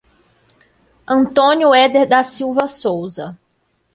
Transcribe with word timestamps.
Antônio 1.07 1.69
Ueder 1.69 2.07
da 2.07 2.23
Silva 2.23 2.67
Souza 2.67 3.37